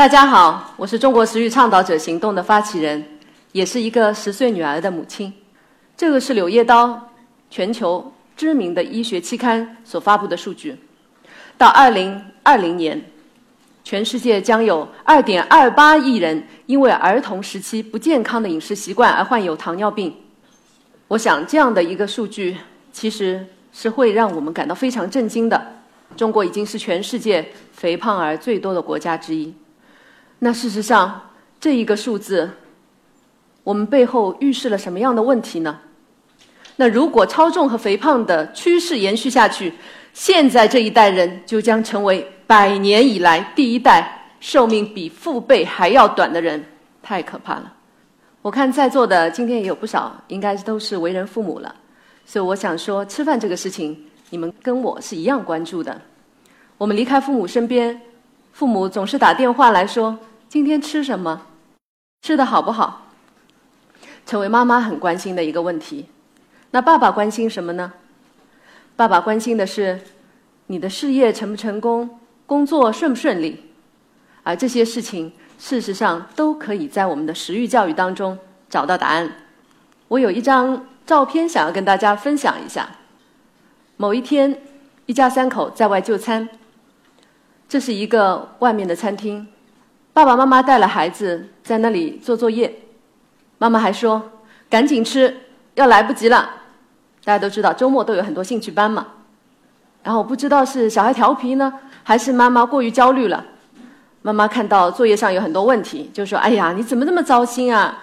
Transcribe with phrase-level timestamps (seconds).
[0.00, 3.04] 大家好，我是中国食欲倡导者行动的发起人，
[3.52, 5.30] 也是一个十岁女儿的母亲。
[5.94, 6.88] 这个是《柳叶刀》
[7.50, 10.74] 全球知名的医学期刊所发布的数据，
[11.58, 12.98] 到二零二零年，
[13.84, 20.16] 全世界将有二点二八亿人因为儿童时期不健康的饮食习惯而患有糖尿病。
[21.08, 22.56] 我想这样的一个数据，
[22.90, 25.62] 其实是会让我们感到非常震惊的。
[26.16, 29.52] 中国已经是全世界肥胖儿最多的国家之一。
[30.42, 31.20] 那事实上，
[31.60, 32.50] 这一个数字，
[33.62, 35.78] 我们背后预示了什么样的问题呢？
[36.76, 39.74] 那如果超重和肥胖的趋势延续下去，
[40.14, 46.64] 现在这一代人就将成为百年以来第一代寿命比父辈还要短的人，
[47.02, 47.70] 太可怕了。
[48.40, 51.74] 我看在座的今天也有不少，应该都是为人父母了，
[52.24, 56.00] 所以我想说，吃饭这个事情，你们跟我是一样关注的。
[56.78, 58.00] 我们离开父母身边，
[58.52, 60.18] 父母总是打电话来说。
[60.50, 61.42] 今天吃什么？
[62.22, 63.06] 吃的好不好？
[64.26, 66.06] 成为妈妈很关心的一个问题。
[66.72, 67.92] 那爸爸关心什么呢？
[68.96, 70.00] 爸爸关心的是
[70.66, 73.70] 你的事业成不成功，工作顺不顺利。
[74.42, 78.36] 而这些事情，事实上都可以在我们的食育教育当中
[78.68, 79.32] 找到答案。
[80.08, 82.90] 我有一张照片想要跟大家分享一下。
[83.96, 84.60] 某一天，
[85.06, 86.48] 一家三口在外就餐，
[87.68, 89.46] 这是一个外面的餐厅。
[90.12, 92.72] 爸爸妈妈带了孩子在那里做作业，
[93.58, 94.30] 妈妈还说
[94.68, 95.34] ：“赶紧吃，
[95.74, 96.50] 要来不及了。”
[97.24, 99.06] 大家都知道周末都有很多兴趣班嘛。
[100.02, 103.44] 然后不知道是小孩调皮呢，还是妈妈过于焦虑了。
[104.22, 108.02] 妈妈看到作业上有很多问题，就说：“哎呀，你怎么那么糟心啊？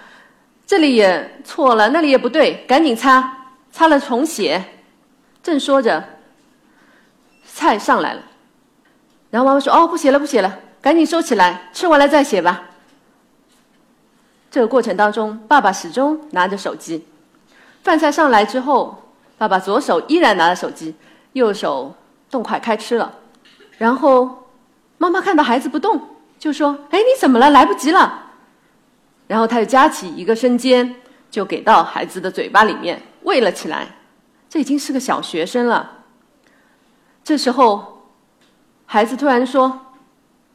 [0.66, 3.36] 这里也错了，那里也不对，赶紧擦，
[3.70, 4.64] 擦了重写。”
[5.42, 6.02] 正说着，
[7.44, 8.22] 菜上来了，
[9.30, 12.62] 然后妈妈说：“哦，不写了，不写了。”赶紧收起来，吃完了再写吧。
[14.50, 17.04] 这个过程当中，爸爸始终拿着手机。
[17.82, 19.02] 饭菜上来之后，
[19.36, 20.94] 爸爸左手依然拿着手机，
[21.32, 21.94] 右手
[22.30, 23.12] 动筷开吃了。
[23.76, 24.46] 然后
[24.98, 26.00] 妈妈看到孩子不动，
[26.38, 27.50] 就说：“哎，你怎么了？
[27.50, 28.26] 来不及了。”
[29.26, 30.94] 然后他就夹起一个生煎，
[31.30, 33.86] 就给到孩子的嘴巴里面喂了起来。
[34.48, 35.90] 这已经是个小学生了。
[37.22, 38.04] 这时候，
[38.86, 39.80] 孩子突然说。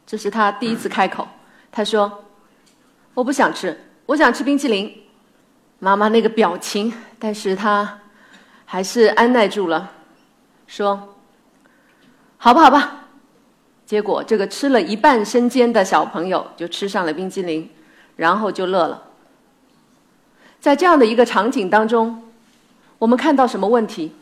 [0.06, 1.28] 这是他第一次开口，
[1.72, 2.24] 他说
[3.14, 5.02] ：“我不想吃，我想吃冰淇淋。”
[5.80, 8.00] 妈妈那个表情，但是他
[8.66, 9.92] 还是按耐住了，
[10.68, 11.16] 说
[12.38, 13.00] ：“好吧，好吧。”
[13.86, 17.70] 结果这个吃了一半生煎的小朋友就吃上了冰激凌，
[18.16, 19.04] 然后就乐了。
[20.60, 22.24] 在这样的一个场景当中，
[22.98, 24.16] 我们看到什么问题？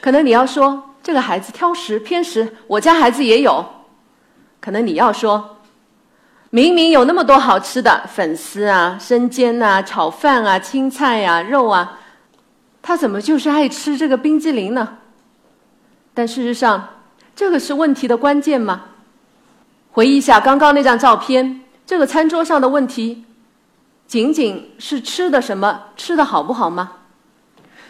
[0.00, 3.64] 可能你要说这个孩子挑食偏食，我家孩子也有。
[4.68, 5.56] 可能你要说，
[6.50, 11.98] 明明有那么多好吃的粉丝啊、生煎啊、炒饭啊、青菜呀、肉啊，
[12.82, 14.98] 他怎么就是爱吃这个冰激凌呢？
[16.12, 16.86] 但事实上，
[17.34, 18.82] 这个是问题的关键吗？
[19.90, 23.24] 回忆一下刚刚那张照片，这个餐桌上的问题，
[24.06, 26.92] 仅仅是吃的什么、吃的好不好吗？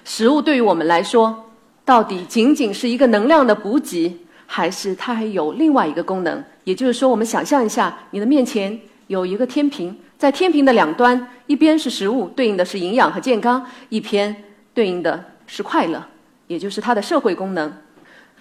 [0.04, 1.50] 食物对于我们来说，
[1.84, 4.20] 到底仅仅是一个能量的补给？
[4.50, 13.58] 还是它还有另外一个功能，也就是说，我们想象一下，你的面前有一个天平，在天平的两端，一边是食物，对应的是营养和健康；
[13.88, 14.36] 一边
[14.74, 16.04] 对应的是快乐，
[16.46, 17.72] 也就是它的社会功能。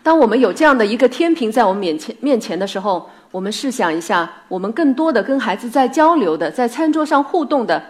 [0.03, 7.81] 当我们有这样的一个天平在我们面前面前的时候，我们试想一下，我们更多的跟孩子在交流的，在餐桌上互动的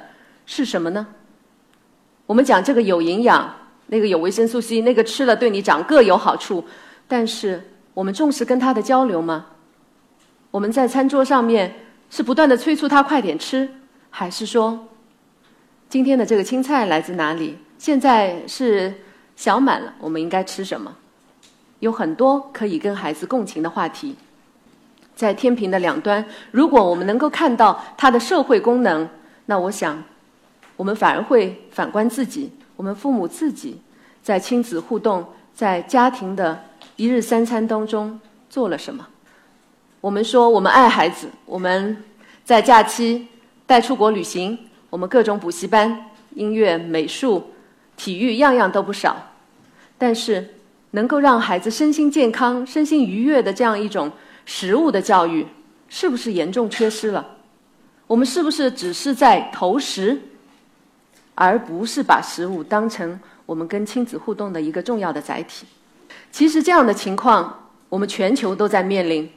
[0.45, 1.07] 是什么呢？
[2.27, 3.51] 我们讲这个有营养，
[3.87, 6.63] 那个有维生素 C，那个吃了对你长个有好处，
[7.07, 7.59] 但是。
[7.97, 9.47] 我们重视跟他的交流吗？
[10.51, 11.73] 我们在餐桌上面
[12.09, 13.69] 是不断的催促他快点吃，
[14.09, 14.87] 还是说
[15.89, 17.57] 今天的这个青菜来自哪里？
[17.77, 18.93] 现在是
[19.35, 20.95] 小满了，我们应该吃什么？
[21.79, 24.15] 有很多可以跟孩子共情的话题。
[25.15, 29.07] 在天平的两端，如果我们能够看到它的社会功能，
[29.47, 30.03] 那我想，
[30.75, 33.81] 我们反而会反观自己，我们父母自己
[34.21, 36.63] 在亲子互动，在家庭的。
[36.95, 38.19] 一日三餐当中
[38.50, 39.07] 做了什么？
[40.07, 42.01] 我们说我们爱孩子，我们
[42.45, 43.27] 在假期
[43.65, 44.57] 带出国旅行，
[44.89, 47.51] 我们各种补习班、音乐、美术、
[47.98, 49.18] 体育样样都不少。
[49.98, 50.56] 但是，
[50.92, 54.09] 能够让孩子身心健康、身心愉悦的这样一种
[54.45, 55.45] 食物的教育，
[55.89, 57.27] 是不是严重缺失了？
[58.07, 60.21] 我们是不是只是在投食，
[61.36, 65.65] 而不是把食物当成我们跟亲子互动的一个重要的载体？
[66.31, 69.30] 其实这样的情况，我们全球都在面临。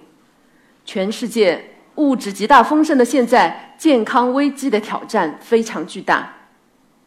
[0.93, 1.65] 全世界
[1.95, 6.29] 物质极大丰盛的现在，健康危机的挑战非常巨大。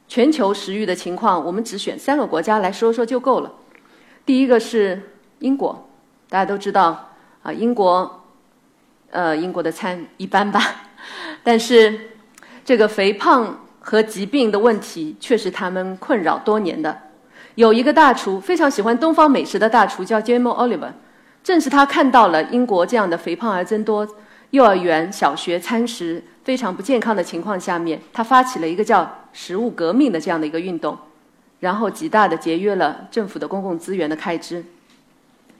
[0.07, 3.51] 全球食欲的情况，我们只选三个国家来说说就够了。
[4.25, 5.89] 第一个是英国，
[6.29, 7.09] 大家都知道
[7.41, 8.23] 啊，英国，
[9.09, 10.61] 呃，英国的餐一般吧，
[11.43, 12.11] 但是
[12.63, 16.97] 这个肥胖和疾病的问题却是他们困扰多年的。
[17.55, 20.93] 有一个大厨非常喜欢东方美食的大厨叫 Jamie Oliver，
[21.43, 24.07] 正是他看到了英国这样的肥胖而增多。
[24.51, 30.95] 幼儿园、小学餐食非常不健康的情况下面，他发起了一个叫“食物革命”的这样的一个运动，
[31.59, 34.63] 然后极大的节约了政府的公共资源的开支，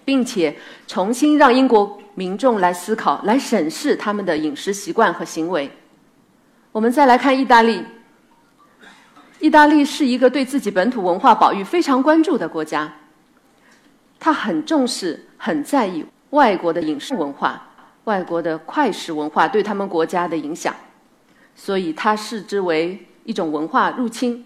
[0.06, 5.72] 并且重新让英国民众来思考、来审视他们的饮食习惯和行为。
[6.72, 7.84] 我们再来看意大利，
[9.40, 12.94] 意大利是一个对自己本土文化保育非常关注的国家，
[14.20, 17.62] 他很重视、很在意外国的饮食文化。
[18.06, 20.74] 外国的快食文化对他们国家的影响，
[21.54, 24.45] 所以他视之为一种文化入侵。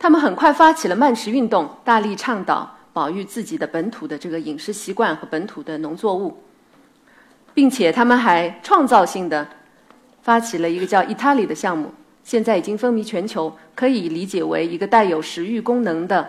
[0.00, 6.36] 他们很快发起了慢食运动，大力倡导保育自己的本土的这个饮食习惯和本土的农作物，
[7.54, 9.46] 并且他们还创造性的
[10.22, 11.92] 发起了一个叫意大利的项目，
[12.24, 16.28] 现在已经风靡全球，可以理解为一个带有食欲功能的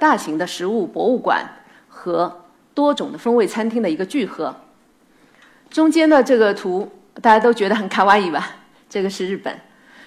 [0.00, 1.44] 大型的食物博物馆
[1.88, 2.44] 和
[2.78, 4.54] 多种的风味餐厅的一个聚合。
[5.68, 6.88] 中间的这个图
[7.20, 8.52] 大家都觉得很卡哇伊吧？
[8.88, 9.52] 这个是日本，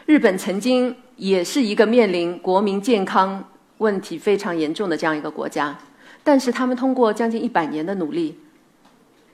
[0.05, 3.43] 日本曾经也是一个面临国民健康
[3.79, 5.77] 问题非常严重的这样一个国家，
[6.23, 8.39] 但是他们通过将近一百年的努力，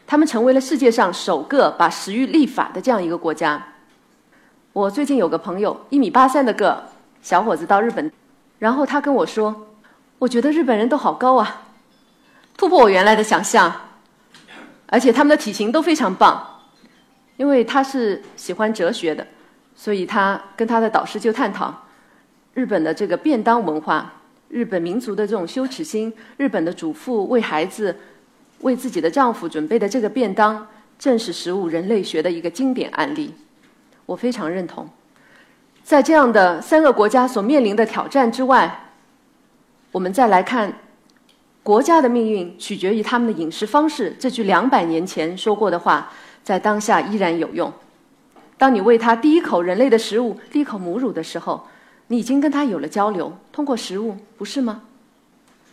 [0.08, 3.64] 他们成为了世界上首个把食欲立法的这样一个国家。
[4.74, 6.84] 我最近有个朋友一米八三的个
[7.22, 8.12] 小伙子到日本，
[8.58, 9.68] 然后他跟我说
[10.18, 11.67] ：“我觉得日本人都好高啊，
[12.58, 13.74] 突破我原来的想象。”
[14.90, 16.62] 而且他们的体型都非常棒，
[17.36, 19.28] 因为他是喜欢哲学的，
[19.76, 21.74] 所以他跟他的导师就探讨
[22.54, 24.14] 日本的这个便当文化，
[24.48, 27.94] 日本民族的这种羞耻心，日本的主妇为孩子、
[28.62, 30.66] 为自己的丈夫准备的这个便当，
[30.98, 33.36] 正是食物人类学的一个经典案例。
[34.06, 34.88] 我非常认同。
[35.84, 38.88] 在这样的三个国家所面临的挑战之外，
[39.92, 40.74] 我们再来看。
[41.68, 44.16] 国家的命运取决于他们的饮食方式。
[44.18, 46.10] 这句两百年前说过的话，
[46.42, 47.70] 在当下依然有用。
[48.58, 51.68] 当你喂他第一口人类的食物，第一口母乳的时候，
[52.08, 54.84] 你已经跟他有了交流，通过食物，不是吗？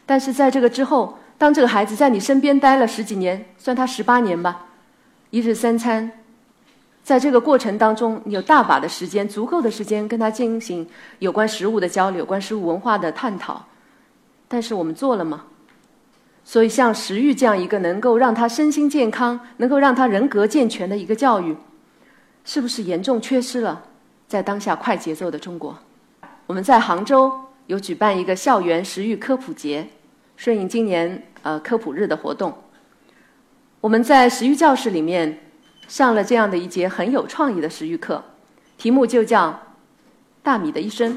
[0.05, 4.67] 但是在这个之后，当这个孩子在你身边待了十几年，算他十八年吧，
[5.31, 6.11] 一日三餐，
[7.05, 10.85] 在这个过程当中，你有大把的时间，足够的时间跟他进行
[11.21, 13.65] 有关食物的交流，有关食物文化的探讨。
[14.49, 15.45] 但是我们做了吗？
[16.45, 21.57] 所以，像食欲这样一个能够让他身心健康、能够让他人格健全的一个教育，
[22.45, 23.83] 是不是严重缺失了？
[24.29, 25.79] 在当下快节奏的中国，
[26.47, 27.33] 我们在杭州
[27.67, 29.87] 有举办一个校园食欲科普节，
[30.37, 32.53] 顺应今年呃科普日的活动。
[33.81, 35.39] 我们在食欲教室里面
[35.89, 38.23] 上了这样的一节很有创意的食欲课，
[38.77, 39.51] 题目就叫
[40.43, 41.13] 《大米的一生》。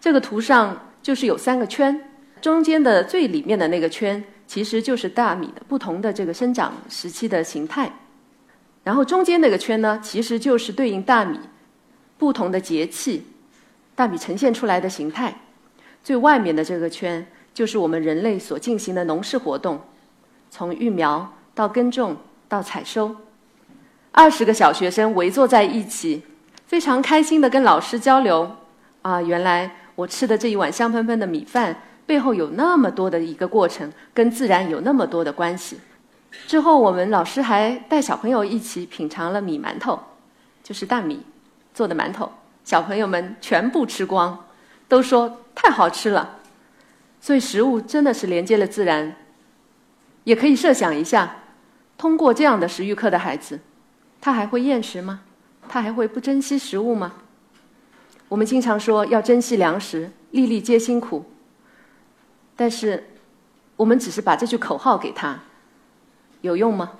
[0.00, 2.11] 这个图上就是有三个圈。
[2.42, 7.90] 中间的最里面的那个圈，其实就是大米的不同的这个生长时期的形态。
[8.82, 11.38] 然后中间那个圈呢，其实就是对应大米
[12.18, 13.24] 不同的节气，
[13.94, 15.32] 大米呈现出来的形态。
[16.02, 19.80] 最外面的这个圈，就是我们人类所进行的农事活动，
[20.50, 22.16] 从育苗到耕种
[22.48, 23.14] 到采收。
[24.10, 26.24] 二十个小学生围坐在一起，
[26.66, 28.56] 非常开心的跟老师交流。
[29.02, 31.80] 啊，原来我吃的这一碗香喷喷的米饭。
[32.06, 35.78] 背后有那么多的一个过程，跟自然有那么多的关系。
[36.46, 39.98] 之后，我们老师还带小朋友一起品尝了米馒头，
[40.62, 41.20] 就是大米
[41.74, 42.30] 做的馒头。
[42.64, 44.46] 小朋友们全部吃光，
[44.88, 46.38] 都说太好吃了。
[47.20, 49.14] 所以，食物真的是连接了自然。
[50.24, 51.36] 也可以设想一下，
[51.98, 53.60] 通过这样的食育课的孩子，
[54.20, 55.20] 他还会厌食吗？
[55.68, 57.12] 他还会不珍惜食物吗？
[58.28, 61.24] 我们经常说要珍惜粮食，粒粒皆辛苦。
[62.54, 63.02] 但是，
[63.76, 65.38] 我们只是把这句口号给他，
[66.42, 66.92] 有用吗？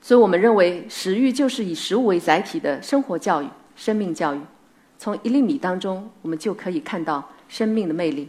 [0.00, 4.40] 所以我们认为，食欲就是以食物为载体的生活教育、生命教育。
[4.98, 8.28] 从一粒米当中，我们就可以看到生命的魅力。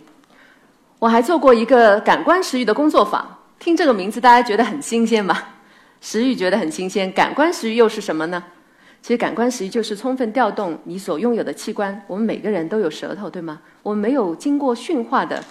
[0.99, 5.55] 我还做过一个感官食欲的工作坊，听这个名字，大家觉得很新鲜吧？
[5.99, 8.43] 食欲觉得很新鲜，感官食欲又是什么呢？
[9.01, 12.01] 其实，感官食欲就是充分调动你所拥有的器官。
[12.07, 13.61] 我们每个人都有舌头，对吗？
[13.83, 15.43] 我们没有经过驯化的。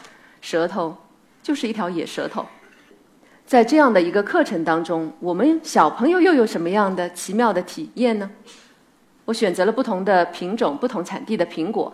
[0.44, 0.94] 舌头
[1.42, 2.44] 就是一条野舌头，
[3.46, 8.30] 在这样的一个课程当中，我们小朋友又有什么样的奇妙的体验呢？
[9.24, 11.90] 我选择了不同的品种、不同产地的苹果。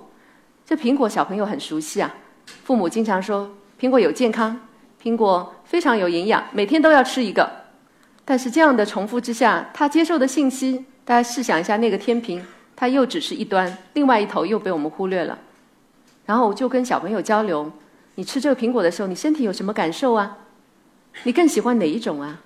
[0.67, 2.13] 这苹果小朋友很熟悉啊，
[2.65, 4.61] 父母经常说苹果有健康，
[5.01, 7.49] 苹果非常有营养，每天都要吃一个。
[8.25, 15.39] 但是这样的重复之下，他接受的信息，大家试想一下，那个天平，它又只是一端，另外一头又被我们忽略了。
[16.27, 17.71] 然后我就跟小朋友交流：
[18.21, 20.37] 你吃这个苹果的时候，你身体有什么感受啊？
[21.23, 22.43] 你更喜欢哪一种啊？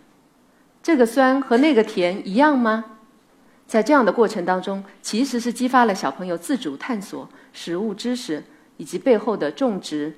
[0.80, 2.84] 这个酸和那个甜一样吗？
[3.66, 8.44] 在这样的过程当中，其实是激发了小朋友自主探索食物知识
[8.76, 10.16] 以及背后的种植、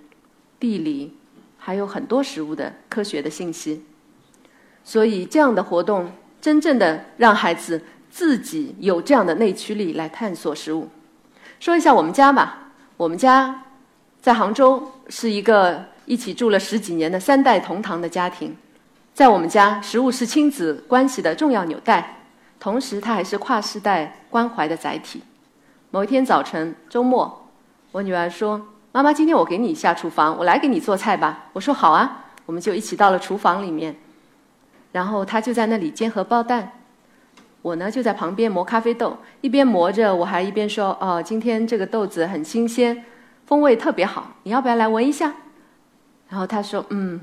[0.60, 1.16] 地理，
[1.56, 3.82] 还有很多食物的科学的信息。
[4.84, 10.90] 所以，这样的活动真正的让孩子自己有这样的内驱力来探索食物。
[11.58, 13.62] 说一下我们家吧，我们家
[14.26, 18.56] 在杭州是一个一起住了十几年的三代同堂的家庭。
[19.14, 22.24] 在我们家，食物是亲子关系的重要纽带，
[22.58, 25.22] 同时它还是跨世代关怀的载体。
[25.92, 27.46] 某一天早晨，周末，
[27.92, 33.94] 我女儿说：“妈妈，今天我给你下厨房，我来给你做菜吧。”我说：“好啊。”我们就一起到了厨房里面。
[34.90, 36.72] 然后她就在那里煎荷包蛋，
[37.62, 43.04] 我呢就在旁边磨咖啡豆，一边磨着，我还一边说：“哦，今天这个豆子很新鲜，
[43.46, 45.32] 风味特别好，你要不要来闻一下？”
[46.28, 47.20] 然后他说：“嗯，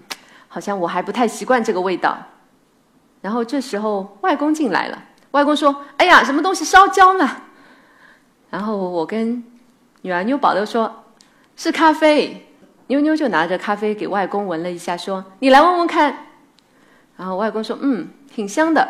[0.48, 2.18] 好像我还不太习惯这个味道。”
[3.22, 7.44] 然后这时候外公进来了，外公说：“哎呀，什么东西烧焦了？”
[8.50, 9.44] 然后我跟
[10.02, 11.04] 女儿妞宝都说
[11.56, 12.50] ：“是咖啡。”
[12.88, 16.16] 妞妞就拿着咖啡给外公闻了一下，说：“你来闻闻看。”
[17.16, 18.88] 然后外公说：“嗯，挺香的。”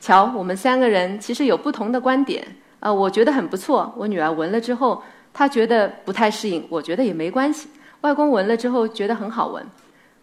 [0.00, 2.56] 瞧，我们三个人其实有不同的观点。
[2.80, 3.92] 啊，我觉得很不错。
[3.96, 5.02] 我女儿闻了之后，
[5.34, 6.64] 他觉得不太适应。
[6.70, 7.68] 我觉得也没关系。
[8.00, 9.66] 外公闻了之后觉得很好闻。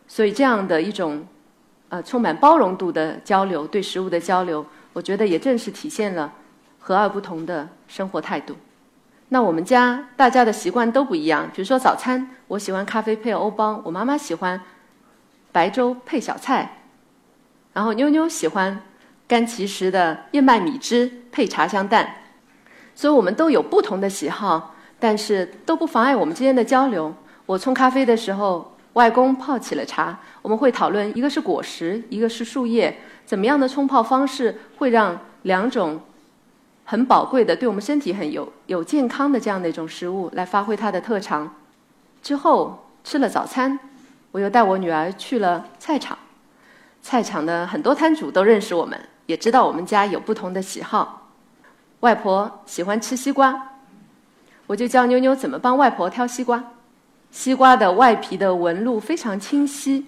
[0.08, 1.24] 所以这样的一种，
[1.90, 6.34] 呃，充满包容度的交流，对食物的交流，我觉得也正是体现了
[6.80, 8.56] 和而不同的生活态度。
[9.30, 11.50] 那我们家大家的习惯都不一样。
[11.54, 14.60] 比如说早餐，我喜欢咖啡配欧包，我妈妈喜欢
[15.52, 16.80] 白粥配小菜。
[17.74, 18.82] 然后妞妞喜欢
[19.30, 22.16] 干其时的燕麦米汁配茶香蛋，
[22.94, 27.12] 所以我们都有不同的喜好，但是都不妨碍我们之间的交流。
[27.48, 36.00] 我冲咖啡的时候，外公泡起了茶，我们会讨论一个是果实，一个是树叶，怎么样的冲泡方式会让两种
[36.86, 41.52] 很宝贵的、对我们身体很有有健康的这样的一种食物来发挥它的特长。
[42.22, 43.80] 之后吃了早餐，
[44.32, 46.16] 我又带我女儿去了菜场。
[47.02, 51.32] 菜场的很多摊主都认识我们，也知道我们家有不同的喜好。
[52.02, 53.71] 外婆喜欢吃西瓜，
[54.72, 56.64] 我就教妞妞怎么帮外婆挑西瓜。
[57.30, 60.06] 西瓜的外皮的纹路非常清晰，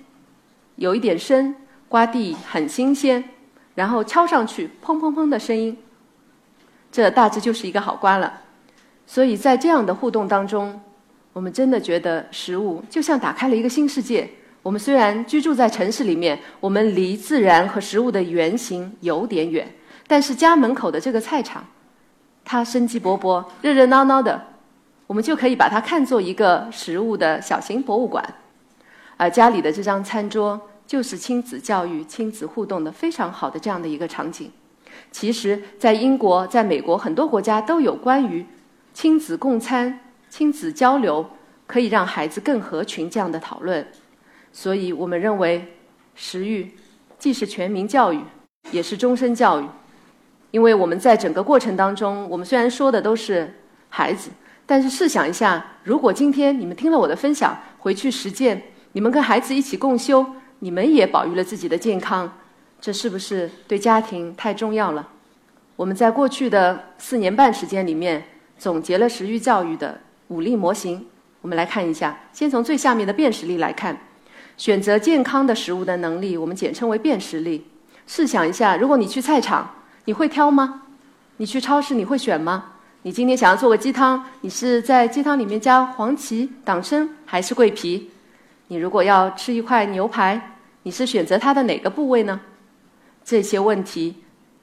[0.78, 1.54] 有一点深，
[1.90, 3.22] 瓜蒂很新鲜，
[3.76, 5.78] 然后敲上去砰砰砰的声音，
[6.90, 8.42] 这大致就是一个好瓜了。
[9.06, 10.80] 所以在这样的互动当中，
[11.34, 14.30] 我们真的觉得食物就像打开了一个新世界。
[14.62, 19.70] 我们虽然居住在城市里面，我们离自然和食物的原型有点远，
[20.08, 21.66] 但是家门口的这个菜场，
[22.46, 24.42] 它生机勃勃、热热闹闹的，
[25.14, 28.28] 我们就可以把它看作一个食物的小型博物馆。
[29.16, 34.52] 而家里的这张餐桌，就是亲子教育、亲子互动的非常好的这样的一个场景。
[35.12, 38.44] 其实，在英国、在美国很多国家都有关于
[38.92, 40.00] 亲子共餐、
[40.32, 41.24] 亲子交流，
[41.68, 43.86] 可以让孩子更合群这样的讨论。
[44.52, 45.76] 所以我们认为，
[46.16, 46.72] 食育
[47.20, 48.20] 既是全民教育，
[48.72, 49.66] 也是终身教育。
[50.50, 53.54] 因为我们在整个过程当中，我们虽然说的都是
[53.90, 54.32] 孩子，
[54.74, 58.60] 但是试想一下，如果今天你们听了我的分享，回去实践，
[58.94, 60.26] 你们跟孩子一起共修，
[60.58, 62.40] 你们也保育了自己的健康，
[62.82, 65.08] 这是不是对家庭太重要了？
[65.76, 68.26] 我们在过去的四年半时间里面，
[68.58, 71.06] 总结了食欲教育的五力模型，
[71.42, 72.22] 我们来看一下。
[72.34, 73.96] 先从最下面的辨识力来看。
[74.58, 77.68] 选择健康的食物的能力，我们简称为辨识力。
[78.08, 79.76] 试想一下，如果你去菜场，
[80.06, 80.82] 你会挑吗？
[81.38, 82.72] 你去超市，你会选吗？
[83.06, 88.10] 你今天想要做个鸡汤，你是在鸡汤里面加黄芪、党参还是桂皮？
[88.68, 92.40] 你如果要吃一块牛排，你是选择它的哪个部位呢？
[93.26, 94.16] 这些问题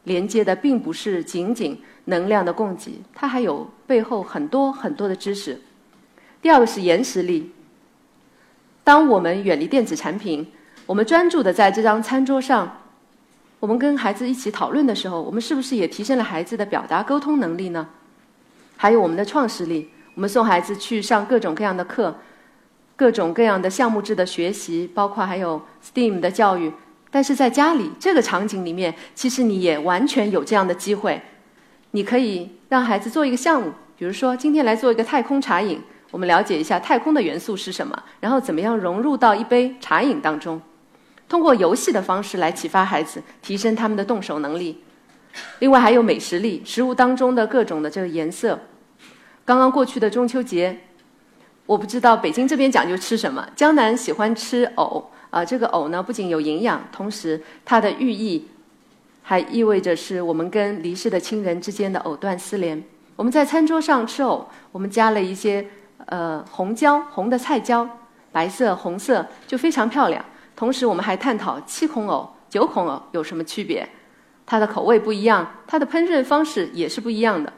[0.05, 5.61] 连接的并不是仅仅能量的供给，它还有背后很多很多的知识。
[6.41, 7.53] 第二个是延时力。
[8.83, 10.51] 当我们远离电子产品，
[10.87, 12.79] 我们专注的在这张餐桌上，
[13.61, 17.87] 我们跟孩子一起讨论的时候，我们是不是也提升了孩子的表达沟通能力呢？
[18.83, 22.17] 还有我们的创始力，我们送孩子去上各种各样的课，
[22.97, 26.73] 各种各样的项目制的学习，包括还有 STEAM 的教育。
[27.11, 31.21] 但是在家里这个场景里面，其实你也完全有这样的机会，
[31.91, 35.79] 你可以让孩子做一个项目，比如说今天来做一个太空茶饮，
[36.11, 40.59] 我们了解一下太空的元素是什么，然后怎么样融入到一杯茶饮当中，
[41.29, 44.83] 通过游戏的方式来启发孩子，提升他们的动手能力。
[45.61, 48.59] 另外还有美食力，食物当中的各种的这个颜色。
[49.45, 50.79] 刚刚过去的中秋节，
[51.67, 55.11] 我不知道北京这边讲究吃什么，江南喜欢吃藕。
[55.31, 58.49] 啊，这个藕呢不仅有营养，同时它的寓意
[59.23, 62.83] 还意味着是我们跟离世的亲人之间的藕断丝连。
[63.15, 65.65] 我们在餐桌上吃藕，我们加了一些
[66.07, 67.89] 呃红椒，红的菜椒，
[68.33, 70.25] 白色、红色就非常漂亮。
[70.57, 73.89] 同时，我们还探讨七孔藕、九孔藕有什么区别，
[74.51, 77.53] 它的口味不一样，它的烹饪方式也是不一样的。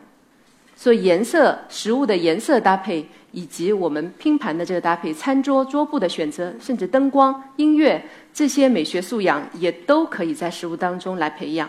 [0.77, 3.09] 所以，颜色食物的颜色搭配。
[3.35, 11.67] 以及我们拼盘的这个搭配，餐桌桌布的选择，甚至灯光、音乐这些美学素养，也都可以在食物当中来培养。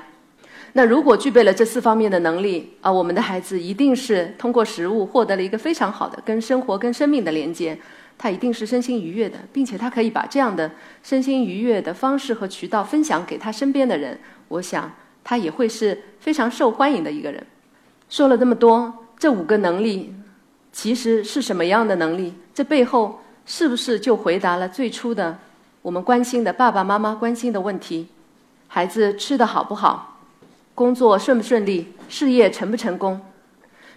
[0.73, 7.79] 那如果具备了这四方面的能力啊，我们的孩子一定是通过食物获得了一个非常好的跟生活、跟生命的连接，
[8.17, 10.69] 他一定是身心愉悦的，并且他可以把这样的
[11.01, 14.19] 身心愉悦的方式和渠道分享给他身边的人。
[14.49, 14.91] 我想
[15.23, 17.45] 他也会是非常受欢迎的一个人。
[18.09, 20.13] 说了这么多，这五个能力。
[20.75, 22.33] 其实是什么样的能力？
[22.51, 25.37] 这背后是不是就回答了最初的
[25.83, 28.07] 我们关心的爸爸妈妈关心的问题？
[28.67, 30.17] 孩子吃的好不好？
[30.73, 31.93] 工作顺不顺利？
[32.09, 33.21] 事业成不成功？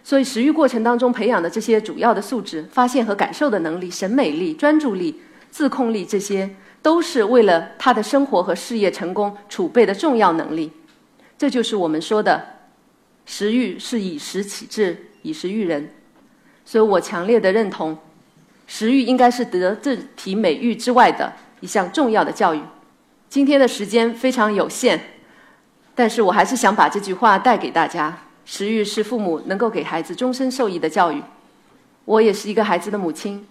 [0.05, 5.19] 所以食欲过程当中培养的这些主要的素质，发现和感受的能力、审美力、专注力、
[5.51, 10.71] 自控力，这些都是为了他的生活和事业成功储备的重要能力。
[11.39, 12.45] 这就是我们说的
[13.25, 15.93] 食欲是以食起志，以食育人。
[16.65, 17.97] 所以我强烈的认同，
[18.67, 22.61] 食欲应该是德智体美育之外的一项重要的教育。
[23.29, 25.01] 今天的时间非常有限，
[25.95, 31.23] 但是我还是想把这句话带给大家：食欲是父母能够给孩子终身受益的教育。
[32.05, 33.47] 我也是一个孩子的母亲，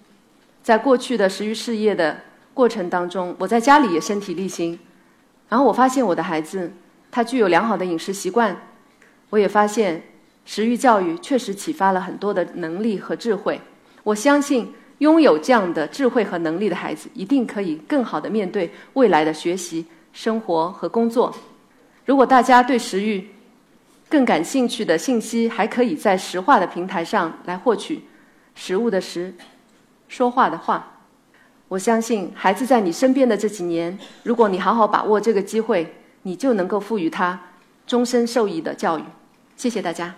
[0.64, 2.22] 在过去的食欲事业的
[2.54, 4.80] 过程当中，我在家里也身体力行，
[5.50, 6.72] 然后我发现我的孩子
[7.16, 8.54] 他具有良好的饮食习惯，
[9.30, 10.04] 我也发现。
[10.44, 13.60] 食欲教育确实启发了很多的能力和智慧。
[14.04, 21.34] 我相信，拥有这样的智慧和能力的孩子，一定可以更好的面对未来的学习、生活和工作。
[22.06, 23.30] 如果大家对食欲
[24.10, 28.02] 更感兴趣的信息，还可以在食话的平台上来获取。
[28.56, 29.34] 食物的食，
[30.10, 30.98] 说话的话。
[31.70, 35.96] 我相信，孩子在你身边的这几年，如果你好好把握这个机会，
[36.26, 37.40] 你就能够赋予他
[37.86, 39.04] 终身受益的教育。
[39.56, 40.14] 谢谢大家。